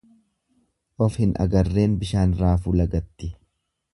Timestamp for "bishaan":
2.05-2.35